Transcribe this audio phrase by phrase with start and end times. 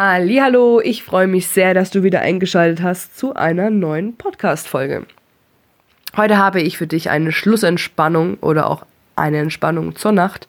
[0.00, 5.04] Hallo, ich freue mich sehr, dass du wieder eingeschaltet hast zu einer neuen Podcast Folge.
[6.16, 10.46] Heute habe ich für dich eine Schlussentspannung oder auch eine Entspannung zur Nacht,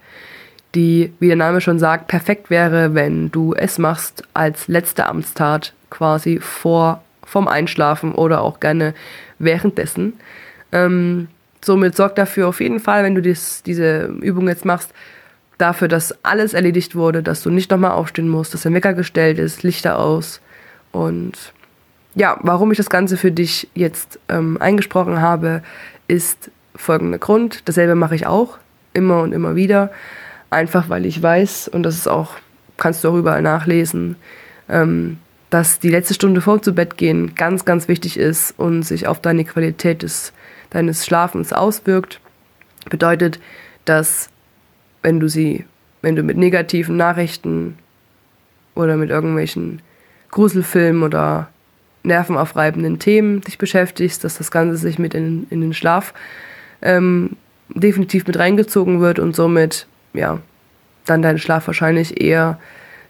[0.75, 5.73] die, wie der Name schon sagt, perfekt wäre, wenn du es machst als letzte Amtstat
[5.89, 8.93] quasi vor vom Einschlafen oder auch gerne
[9.39, 10.13] währenddessen.
[10.71, 11.27] Ähm,
[11.65, 14.93] somit sorgt dafür auf jeden Fall, wenn du dies, diese Übung jetzt machst,
[15.59, 19.37] dafür, dass alles erledigt wurde, dass du nicht nochmal aufstehen musst, dass der Wecker gestellt
[19.37, 20.41] ist, Lichter aus.
[20.91, 21.53] Und
[22.15, 25.61] ja, warum ich das Ganze für dich jetzt ähm, eingesprochen habe,
[26.07, 27.67] ist folgender Grund.
[27.67, 28.57] Dasselbe mache ich auch
[28.93, 29.91] immer und immer wieder.
[30.49, 32.35] Einfach weil ich weiß, und das ist auch,
[32.77, 34.15] kannst du auch überall nachlesen,
[34.67, 35.17] ähm,
[35.49, 39.19] dass die letzte Stunde vor zu Bett gehen ganz, ganz wichtig ist und sich auf
[39.21, 40.31] deine Qualität des,
[40.69, 42.21] deines Schlafens auswirkt.
[42.89, 43.39] Bedeutet,
[43.85, 44.29] dass
[45.01, 45.65] wenn du sie,
[46.01, 47.77] wenn du mit negativen Nachrichten
[48.75, 49.81] oder mit irgendwelchen
[50.31, 51.49] Gruselfilmen oder
[52.03, 56.13] nervenaufreibenden Themen dich beschäftigst, dass das Ganze sich mit in, in den Schlaf
[56.81, 57.35] ähm,
[57.69, 60.39] definitiv mit reingezogen wird und somit ja
[61.05, 62.59] dann dein Schlaf wahrscheinlich eher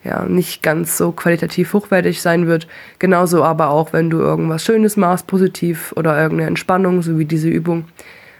[0.04, 2.68] ja, nicht ganz so qualitativ hochwertig sein wird.
[3.00, 7.50] Genauso aber auch, wenn du irgendwas Schönes machst, positiv oder irgendeine Entspannung, so wie diese
[7.50, 7.86] Übung,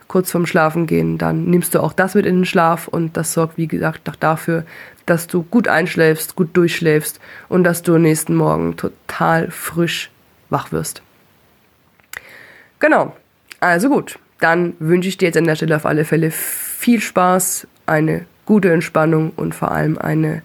[0.10, 3.32] kurz vorm Schlafen gehen, dann nimmst du auch das mit in den Schlaf und das
[3.32, 4.66] sorgt, wie gesagt, dafür,
[5.06, 10.10] dass du gut einschläfst, gut durchschläfst und dass du nächsten Morgen total frisch
[10.50, 11.04] wach wirst.
[12.80, 13.16] Genau,
[13.60, 17.68] also gut, dann wünsche ich dir jetzt an der Stelle auf alle Fälle viel Spaß,
[17.86, 20.42] eine gute Entspannung und vor allem eine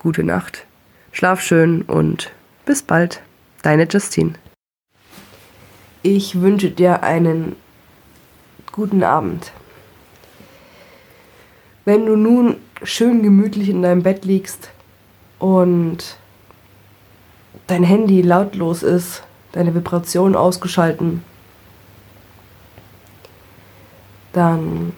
[0.00, 0.66] gute Nacht.
[1.12, 2.32] Schlaf schön und
[2.66, 3.22] bis bald.
[3.62, 4.32] Deine Justine.
[6.02, 7.56] Ich wünsche dir einen
[8.80, 9.52] guten Abend.
[11.84, 14.70] Wenn du nun schön gemütlich in deinem Bett liegst
[15.38, 16.16] und
[17.66, 21.22] dein Handy lautlos ist, deine Vibration ausgeschalten,
[24.32, 24.94] dann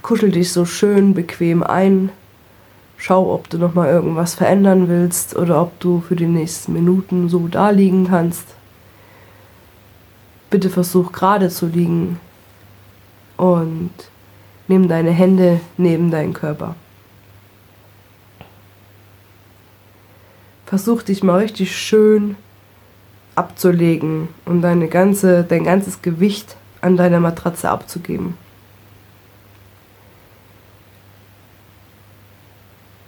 [0.00, 2.08] kuschel dich so schön bequem ein.
[2.96, 7.28] Schau, ob du noch mal irgendwas verändern willst oder ob du für die nächsten Minuten
[7.28, 8.46] so da liegen kannst.
[10.50, 12.18] Bitte versuch gerade zu liegen
[13.36, 13.92] und
[14.68, 16.74] nimm deine Hände neben deinen Körper.
[20.66, 22.36] Versuch dich mal richtig schön
[23.34, 28.34] abzulegen und deine ganze, dein ganzes Gewicht an deiner Matratze abzugeben.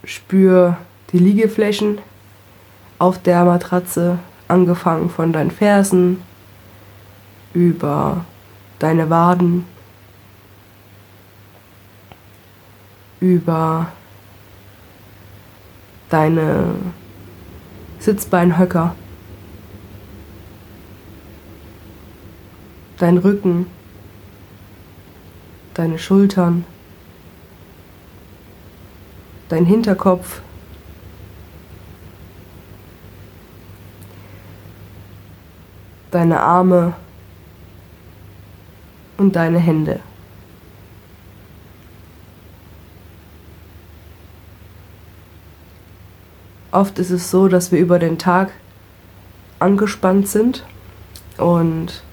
[0.03, 0.77] Spür
[1.11, 1.99] die Liegeflächen
[2.99, 6.21] auf der Matratze, angefangen von deinen Fersen,
[7.53, 8.25] über
[8.79, 9.65] deine Waden,
[13.19, 13.91] über
[16.09, 16.75] deine
[17.99, 18.95] Sitzbeinhöcker,
[22.97, 23.67] dein Rücken,
[25.73, 26.65] deine Schultern,
[29.49, 30.41] dein Hinterkopf,
[36.11, 36.93] deine Arme,
[39.23, 39.99] und deine Hände.
[46.71, 48.51] Oft ist es so, dass wir über den Tag
[49.59, 50.65] angespannt sind
[51.37, 52.03] und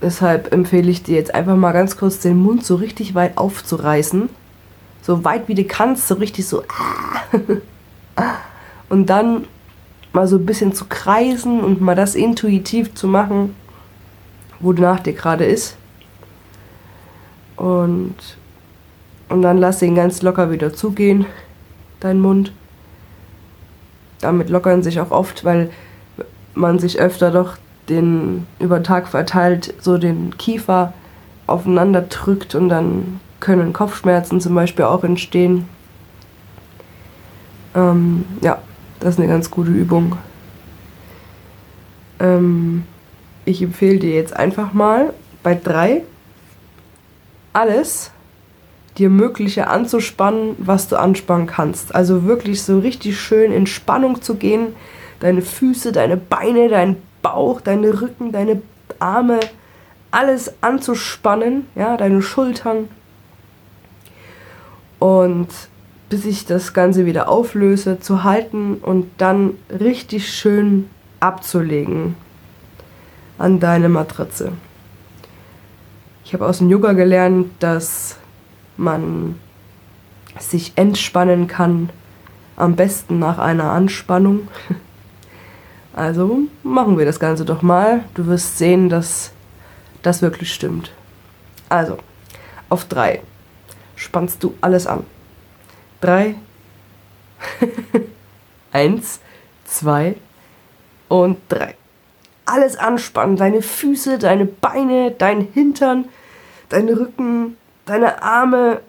[0.00, 4.28] deshalb empfehle ich dir jetzt einfach mal ganz kurz den Mund so richtig weit aufzureißen.
[5.02, 6.62] So weit wie du kannst, so richtig so.
[8.88, 9.46] Und dann
[10.12, 13.54] mal so ein bisschen zu kreisen und mal das intuitiv zu machen,
[14.60, 15.76] wonach dir gerade ist.
[17.56, 18.14] Und,
[19.28, 21.26] und dann lass ihn ganz locker wieder zugehen,
[22.00, 22.52] dein Mund.
[24.20, 25.70] Damit lockern sich auch oft, weil
[26.54, 27.56] man sich öfter doch
[27.88, 30.92] den über den Tag verteilt so den Kiefer
[31.46, 35.68] aufeinander drückt und dann können Kopfschmerzen zum Beispiel auch entstehen.
[37.74, 38.58] Ähm, ja,
[39.00, 40.16] das ist eine ganz gute Übung.
[42.18, 42.84] Ähm,
[43.46, 46.02] ich empfehle dir jetzt einfach mal bei drei
[47.54, 48.10] alles
[48.98, 51.94] dir Mögliche anzuspannen, was du anspannen kannst.
[51.94, 54.74] Also wirklich so richtig schön in Spannung zu gehen.
[55.20, 58.60] Deine Füße, deine Beine, dein Bauch, deine Rücken, deine
[58.98, 59.40] Arme,
[60.10, 62.88] alles anzuspannen, ja, deine Schultern.
[64.98, 65.48] Und
[66.08, 70.88] bis ich das Ganze wieder auflöse, zu halten und dann richtig schön
[71.20, 72.14] abzulegen
[73.38, 74.52] an deine Matratze.
[76.24, 78.16] Ich habe aus dem Yoga gelernt, dass
[78.76, 79.38] man
[80.38, 81.90] sich entspannen kann
[82.56, 84.48] Am besten nach einer Anspannung.
[85.92, 88.04] Also machen wir das Ganze doch mal.
[88.12, 89.32] Du wirst sehen, dass
[90.02, 90.92] das wirklich stimmt.
[91.70, 91.96] Also,
[92.68, 93.22] auf drei
[93.94, 95.04] spannst du alles an.
[96.02, 96.34] Drei,
[98.72, 99.20] eins,
[99.64, 100.16] zwei
[101.08, 101.76] und drei.
[102.46, 106.06] Alles anspannen, deine Füße, deine Beine, dein Hintern,
[106.68, 108.80] dein Rücken, deine Arme,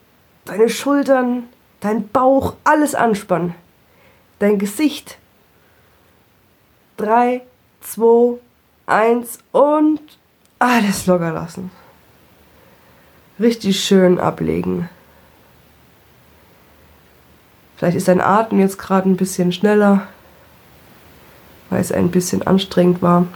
[0.46, 1.44] deine Schultern,
[1.80, 3.56] dein Bauch, alles anspannen.
[4.40, 5.18] Dein Gesicht.
[6.98, 7.42] Drei,
[7.82, 8.38] zwei,
[8.86, 10.02] eins und
[10.60, 11.72] alles locker lassen.
[13.40, 14.90] Richtig schön ablegen.
[17.76, 20.08] Vielleicht ist dein Atem jetzt gerade ein bisschen schneller,
[21.70, 23.28] weil es ein bisschen anstrengend war.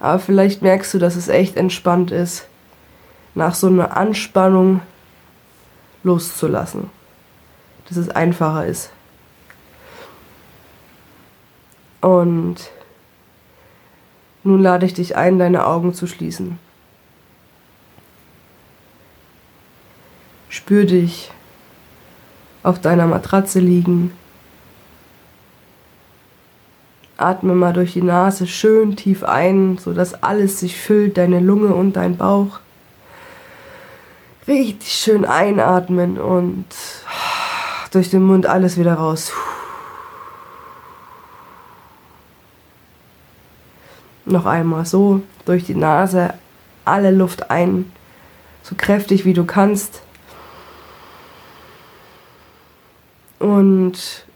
[0.00, 2.46] Aber vielleicht merkst du, dass es echt entspannt ist,
[3.34, 4.80] nach so einer Anspannung
[6.02, 6.90] loszulassen.
[7.88, 8.90] Dass es einfacher ist.
[12.00, 12.70] Und
[14.44, 16.58] nun lade ich dich ein, deine Augen zu schließen.
[20.48, 21.30] Spür dich
[22.62, 24.12] auf deiner Matratze liegen.
[27.18, 31.94] Atme mal durch die Nase schön tief ein, sodass alles sich füllt, deine Lunge und
[31.94, 32.60] dein Bauch.
[34.46, 36.64] Richtig schön einatmen und
[37.90, 39.32] durch den Mund alles wieder raus.
[44.24, 46.34] Noch einmal so durch die Nase
[46.84, 47.92] alle Luft ein,
[48.62, 50.02] so kräftig wie du kannst.
[53.40, 54.27] Und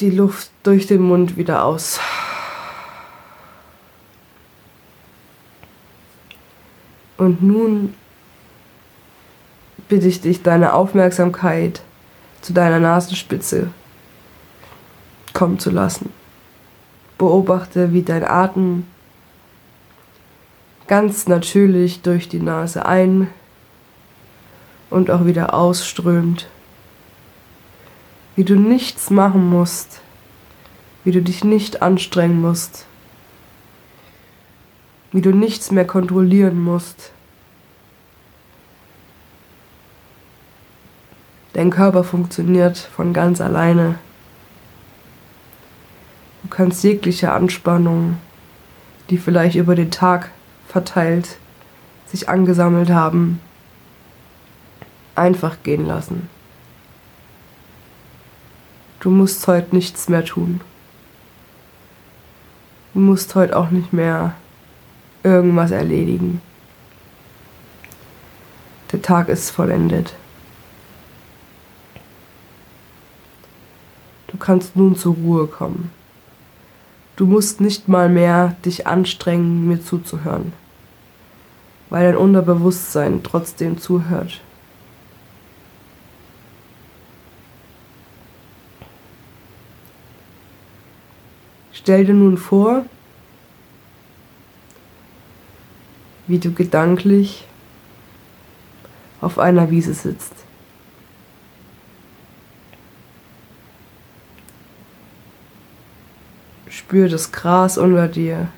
[0.00, 2.00] die Luft durch den Mund wieder aus.
[7.16, 7.94] Und nun
[9.88, 11.82] bitte ich dich, deine Aufmerksamkeit
[12.40, 13.70] zu deiner Nasenspitze
[15.32, 16.12] kommen zu lassen.
[17.18, 18.86] Beobachte, wie dein Atem
[20.86, 23.28] ganz natürlich durch die Nase ein
[24.90, 26.48] und auch wieder ausströmt
[28.36, 30.00] wie du nichts machen musst,
[31.04, 32.86] wie du dich nicht anstrengen musst,
[35.12, 37.12] wie du nichts mehr kontrollieren musst.
[41.52, 43.98] Dein Körper funktioniert von ganz alleine.
[46.42, 48.18] Du kannst jegliche Anspannung,
[49.10, 50.30] die vielleicht über den Tag
[50.68, 51.38] verteilt
[52.14, 53.40] sich angesammelt haben,
[55.16, 56.28] einfach gehen lassen.
[59.04, 60.62] Du musst heute nichts mehr tun.
[62.94, 64.34] Du musst heute auch nicht mehr
[65.22, 66.40] irgendwas erledigen.
[68.92, 70.14] Der Tag ist vollendet.
[74.28, 75.90] Du kannst nun zur Ruhe kommen.
[77.16, 80.54] Du musst nicht mal mehr dich anstrengen, mir zuzuhören,
[81.90, 84.40] weil dein Unterbewusstsein trotzdem zuhört.
[91.84, 92.86] Stell dir nun vor,
[96.26, 97.44] wie du gedanklich
[99.20, 100.32] auf einer Wiese sitzt.
[106.70, 108.48] Spür das Gras unter dir.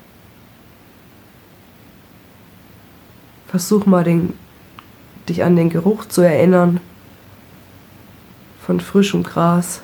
[3.47, 4.31] Versuch mal den,
[5.27, 6.79] dich an den Geruch zu erinnern
[8.65, 9.81] von frischem Gras.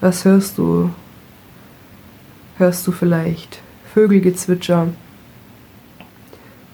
[0.00, 0.90] Was hörst du?
[2.58, 3.60] Hörst du vielleicht
[3.94, 4.88] Vögelgezwitscher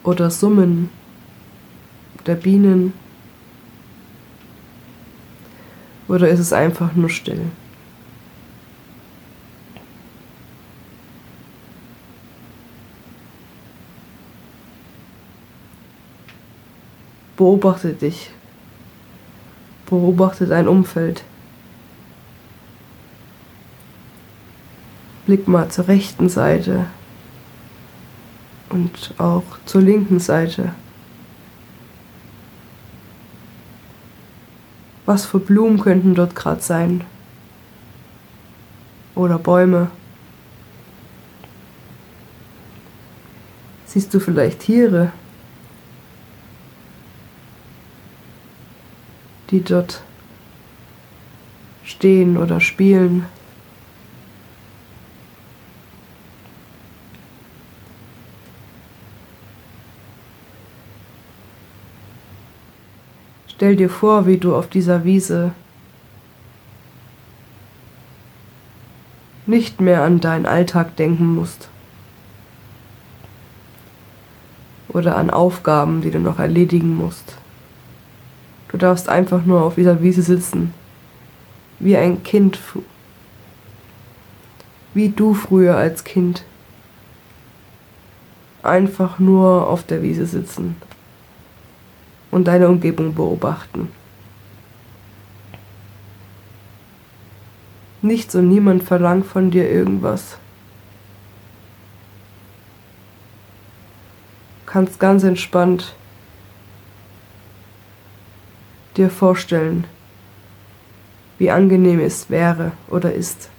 [0.02, 0.90] oder Summen
[2.26, 2.92] der Bienen?
[6.08, 7.42] Oder ist es einfach nur still?
[17.36, 18.30] Beobachte dich.
[19.86, 21.24] Beobachte dein Umfeld.
[25.26, 26.86] Blick mal zur rechten Seite
[28.70, 30.74] und auch zur linken Seite.
[35.06, 37.04] Was für Blumen könnten dort gerade sein?
[39.14, 39.90] Oder Bäume?
[43.84, 45.12] Siehst du vielleicht Tiere,
[49.50, 50.02] die dort
[51.84, 53.26] stehen oder spielen?
[63.62, 65.52] Stell dir vor, wie du auf dieser Wiese
[69.47, 71.69] nicht mehr an deinen Alltag denken musst.
[74.88, 77.37] Oder an Aufgaben, die du noch erledigen musst.
[78.66, 80.75] Du darfst einfach nur auf dieser Wiese sitzen,
[81.78, 82.59] wie ein Kind,
[84.92, 86.42] wie du früher als Kind.
[88.64, 90.75] Einfach nur auf der Wiese sitzen
[92.32, 93.92] und deine Umgebung beobachten.
[98.00, 100.38] Nichts und niemand verlangt von dir irgendwas.
[104.64, 105.94] Du kannst ganz entspannt
[108.96, 109.84] dir vorstellen,
[111.38, 113.50] wie angenehm es wäre oder ist,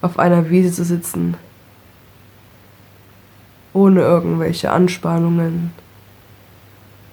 [0.00, 1.36] auf einer Wiese zu sitzen,
[3.72, 5.72] ohne irgendwelche Anspannungen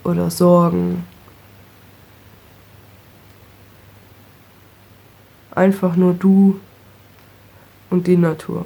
[0.08, 1.06] oder Sorgen.
[5.52, 6.60] Einfach nur du
[7.90, 8.66] und die Natur.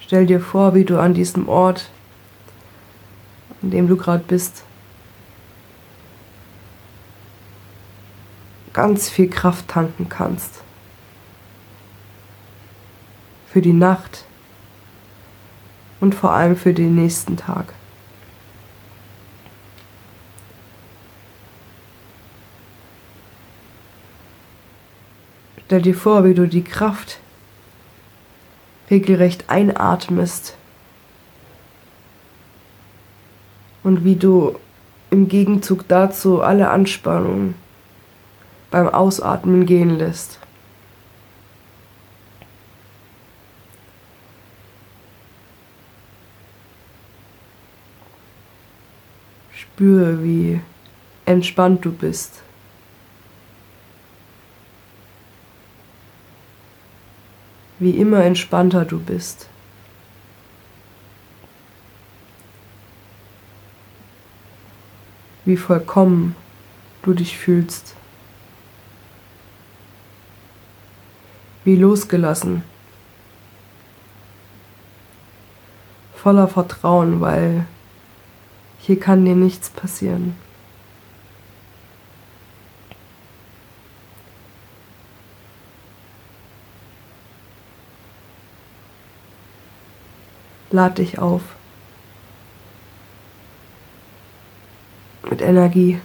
[0.00, 1.90] Stell dir vor, wie du an diesem Ort,
[3.62, 4.64] an dem du gerade bist,
[8.74, 10.64] ganz viel Kraft tanken kannst.
[13.54, 14.24] Für die Nacht
[16.00, 17.72] und vor allem für den nächsten Tag.
[25.64, 27.20] Stell dir vor, wie du die Kraft
[28.90, 30.56] regelrecht einatmest
[33.84, 34.58] und wie du
[35.10, 37.54] im Gegenzug dazu alle Anspannung
[38.72, 40.40] beim Ausatmen gehen lässt.
[49.74, 50.60] Spüre, wie
[51.26, 52.44] entspannt du bist.
[57.78, 59.46] wie immer entspannter du bist.
[65.44, 66.34] Wie vollkommen
[67.02, 67.94] du dich fühlst.
[71.64, 72.62] Wie losgelassen.
[76.14, 77.66] Voller Vertrauen, weil
[78.86, 80.34] hier kann dir nichts passieren.
[90.74, 91.42] lad dich auf.
[95.30, 96.00] Mit Energie.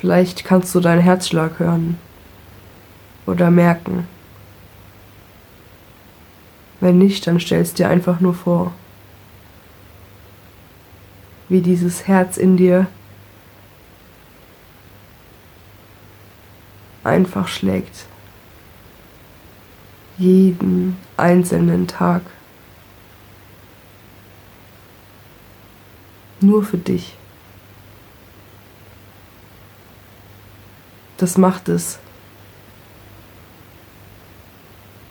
[0.00, 1.98] Vielleicht kannst du deinen Herzschlag hören
[3.26, 4.08] oder merken.
[6.80, 8.72] Wenn nicht, dann stellst dir einfach nur vor,
[11.48, 12.86] wie dieses Herz in dir
[17.02, 18.06] einfach schlägt
[20.18, 22.22] jeden einzelnen Tag.
[26.40, 27.16] Nur für dich.
[31.16, 31.98] Das macht es.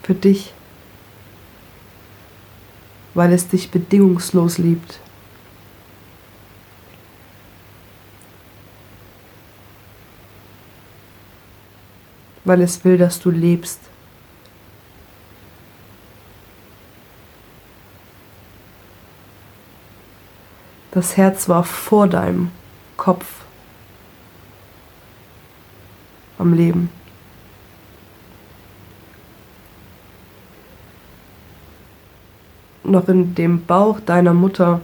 [0.03, 0.53] Für dich.
[3.17, 4.99] Weil es dich bedingungslos liebt.
[12.43, 13.79] Weil es will, dass du lebst.
[20.91, 22.51] Das Herz war vor deinem
[22.97, 23.25] Kopf
[26.37, 26.91] am Leben.
[32.87, 34.79] Noch in dem Bauch deiner Mutter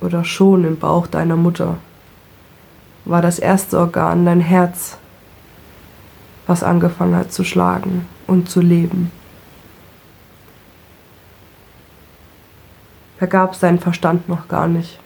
[0.00, 1.76] oder schon im Bauch deiner Mutter
[3.04, 4.98] war das erste Organ dein Herz,
[6.48, 9.12] was angefangen hat zu schlagen und zu leben.
[13.20, 14.98] Da gab es seinen Verstand noch gar nicht.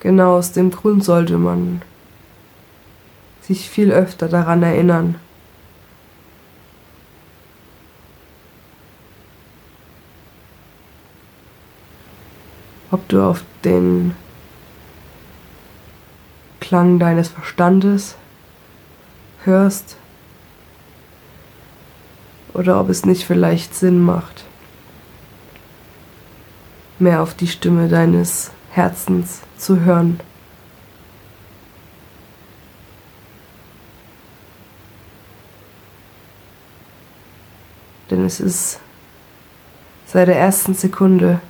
[0.00, 1.80] Genau aus dem Grund sollte man
[3.46, 5.16] sich viel öfter daran erinnern.
[12.90, 14.16] Ob du auf den
[16.60, 18.16] Klang deines Verstandes
[19.44, 19.96] hörst
[22.52, 24.44] oder ob es nicht vielleicht Sinn macht,
[26.98, 30.18] mehr auf die Stimme deines Herzens zu hören.
[38.10, 38.80] Denn es ist
[40.06, 41.40] seit der ersten Sekunde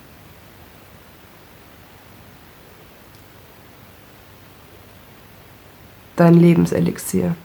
[6.16, 7.36] dein Lebenselixier.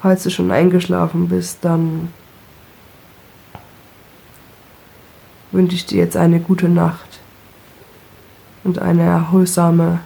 [0.00, 2.10] Falls du schon eingeschlafen bist, dann
[5.52, 7.20] wünsche ich dir jetzt eine gute Nacht
[8.64, 10.00] und eine erholsame,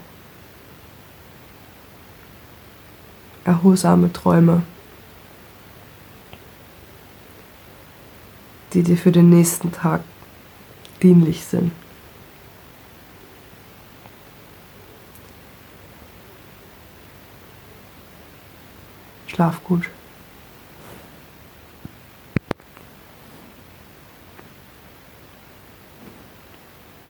[3.44, 4.62] erholsame Träume,
[8.72, 10.00] die dir für den nächsten Tag
[11.02, 11.72] dienlich sind.
[19.26, 19.90] Schlaf gut.